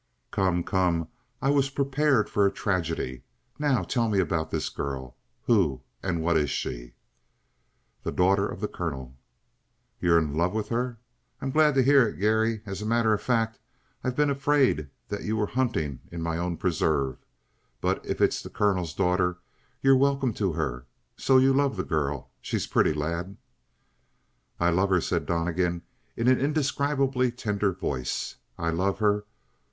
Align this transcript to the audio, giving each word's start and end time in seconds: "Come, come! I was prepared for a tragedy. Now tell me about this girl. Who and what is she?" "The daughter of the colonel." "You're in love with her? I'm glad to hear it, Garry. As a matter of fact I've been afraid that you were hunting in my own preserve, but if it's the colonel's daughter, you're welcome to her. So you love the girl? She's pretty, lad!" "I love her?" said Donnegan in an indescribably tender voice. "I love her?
"Come, 0.31 0.63
come! 0.63 1.09
I 1.43 1.51
was 1.51 1.69
prepared 1.69 2.27
for 2.27 2.43
a 2.47 2.51
tragedy. 2.51 3.21
Now 3.59 3.83
tell 3.83 4.09
me 4.09 4.19
about 4.19 4.49
this 4.49 4.67
girl. 4.67 5.15
Who 5.43 5.81
and 6.01 6.23
what 6.23 6.37
is 6.37 6.49
she?" 6.49 6.93
"The 8.01 8.11
daughter 8.11 8.47
of 8.47 8.61
the 8.61 8.67
colonel." 8.67 9.13
"You're 9.99 10.17
in 10.17 10.33
love 10.33 10.55
with 10.55 10.69
her? 10.69 10.97
I'm 11.39 11.51
glad 11.51 11.75
to 11.75 11.83
hear 11.83 12.07
it, 12.07 12.17
Garry. 12.17 12.61
As 12.65 12.81
a 12.81 12.85
matter 12.87 13.13
of 13.13 13.21
fact 13.21 13.59
I've 14.03 14.15
been 14.15 14.31
afraid 14.31 14.89
that 15.09 15.21
you 15.21 15.37
were 15.37 15.45
hunting 15.45 15.99
in 16.11 16.23
my 16.23 16.35
own 16.39 16.57
preserve, 16.57 17.19
but 17.79 18.03
if 18.03 18.21
it's 18.21 18.41
the 18.41 18.49
colonel's 18.49 18.95
daughter, 18.95 19.37
you're 19.83 19.95
welcome 19.95 20.33
to 20.33 20.53
her. 20.53 20.87
So 21.15 21.37
you 21.37 21.53
love 21.53 21.77
the 21.77 21.83
girl? 21.83 22.31
She's 22.41 22.65
pretty, 22.65 22.93
lad!" 22.93 23.37
"I 24.59 24.71
love 24.71 24.89
her?" 24.89 24.99
said 24.99 25.27
Donnegan 25.27 25.83
in 26.17 26.27
an 26.27 26.39
indescribably 26.39 27.29
tender 27.29 27.71
voice. 27.71 28.37
"I 28.57 28.71
love 28.71 28.97
her? 28.97 29.25